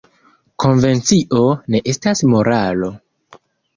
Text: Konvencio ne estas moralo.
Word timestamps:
Konvencio 0.63 1.43
ne 1.75 1.83
estas 1.93 2.25
moralo. 2.33 2.91